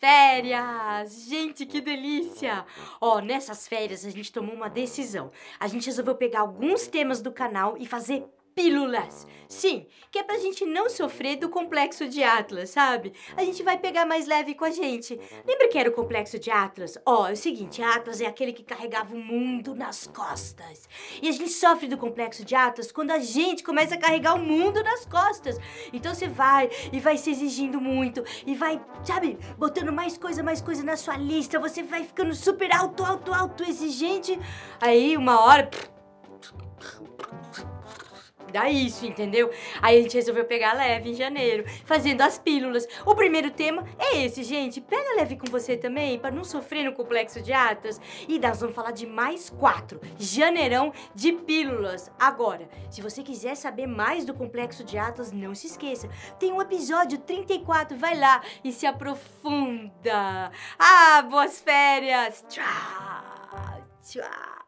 férias! 0.00 1.26
Gente, 1.28 1.66
que 1.66 1.80
delícia! 1.80 2.64
Ó, 3.00 3.20
nessas 3.20 3.68
férias 3.68 4.04
a 4.04 4.10
gente 4.10 4.32
tomou 4.32 4.54
uma 4.54 4.70
decisão. 4.70 5.30
A 5.60 5.68
gente 5.68 5.86
resolveu 5.86 6.14
pegar 6.14 6.40
alguns 6.40 6.86
temas 6.86 7.20
do 7.20 7.30
canal 7.30 7.76
e 7.78 7.86
fazer 7.86 8.24
pílulas. 8.60 9.26
Sim, 9.48 9.86
que 10.12 10.18
é 10.18 10.22
pra 10.22 10.38
gente 10.38 10.64
não 10.64 10.88
sofrer 10.88 11.36
do 11.36 11.48
complexo 11.48 12.06
de 12.06 12.22
Atlas, 12.22 12.70
sabe? 12.70 13.12
A 13.36 13.42
gente 13.42 13.64
vai 13.64 13.76
pegar 13.76 14.06
mais 14.06 14.26
leve 14.26 14.54
com 14.54 14.64
a 14.64 14.70
gente. 14.70 15.18
Lembra 15.44 15.66
que 15.66 15.76
era 15.76 15.88
o 15.88 15.92
complexo 15.92 16.38
de 16.38 16.52
Atlas? 16.52 16.96
Ó, 17.04 17.26
é 17.26 17.32
o 17.32 17.36
seguinte, 17.36 17.82
Atlas 17.82 18.20
é 18.20 18.26
aquele 18.26 18.52
que 18.52 18.62
carregava 18.62 19.12
o 19.12 19.18
mundo 19.18 19.74
nas 19.74 20.06
costas. 20.06 20.88
E 21.20 21.28
a 21.28 21.32
gente 21.32 21.48
sofre 21.48 21.88
do 21.88 21.96
complexo 21.96 22.44
de 22.44 22.54
Atlas 22.54 22.92
quando 22.92 23.10
a 23.10 23.18
gente 23.18 23.64
começa 23.64 23.96
a 23.96 23.98
carregar 23.98 24.34
o 24.34 24.38
mundo 24.38 24.84
nas 24.84 25.04
costas. 25.04 25.58
Então 25.92 26.14
você 26.14 26.28
vai 26.28 26.70
e 26.92 27.00
vai 27.00 27.16
se 27.16 27.30
exigindo 27.30 27.80
muito 27.80 28.22
e 28.46 28.54
vai, 28.54 28.80
sabe, 29.02 29.36
botando 29.58 29.92
mais 29.92 30.16
coisa, 30.16 30.44
mais 30.44 30.60
coisa 30.60 30.84
na 30.84 30.96
sua 30.96 31.16
lista. 31.16 31.58
Você 31.58 31.82
vai 31.82 32.04
ficando 32.04 32.34
super 32.34 32.72
alto, 32.72 33.04
alto, 33.04 33.32
alto 33.32 33.64
exigente. 33.64 34.38
Aí 34.80 35.16
uma 35.16 35.40
hora 35.40 35.68
dá 38.50 38.68
isso, 38.68 39.06
entendeu? 39.06 39.50
Aí 39.80 39.98
a 39.98 40.02
gente 40.02 40.14
resolveu 40.14 40.44
pegar 40.44 40.72
leve 40.72 41.10
em 41.10 41.14
janeiro, 41.14 41.64
fazendo 41.84 42.22
as 42.22 42.38
pílulas. 42.38 42.86
O 43.04 43.14
primeiro 43.14 43.50
tema 43.50 43.84
é 43.98 44.18
esse, 44.18 44.42
gente. 44.42 44.80
Pega 44.80 45.16
leve 45.16 45.36
com 45.36 45.46
você 45.50 45.76
também, 45.76 46.18
para 46.18 46.30
não 46.30 46.44
sofrer 46.44 46.84
no 46.84 46.92
complexo 46.92 47.40
de 47.40 47.52
Atlas. 47.52 48.00
E 48.28 48.38
nós 48.38 48.60
vamos 48.60 48.74
falar 48.74 48.90
de 48.90 49.06
mais 49.06 49.50
quatro. 49.50 50.00
Janeirão 50.18 50.92
de 51.14 51.32
pílulas. 51.32 52.10
Agora, 52.18 52.68
se 52.90 53.00
você 53.00 53.22
quiser 53.22 53.54
saber 53.54 53.86
mais 53.86 54.24
do 54.24 54.34
complexo 54.34 54.84
de 54.84 54.98
Atlas, 54.98 55.32
não 55.32 55.54
se 55.54 55.66
esqueça. 55.66 56.08
Tem 56.38 56.52
um 56.52 56.60
episódio 56.60 57.18
34, 57.18 57.96
vai 57.96 58.18
lá 58.18 58.42
e 58.64 58.72
se 58.72 58.86
aprofunda. 58.86 60.50
Ah, 60.78 61.22
boas 61.22 61.60
férias! 61.60 62.44
Tchau! 62.48 62.64
Tchau! 64.02 64.60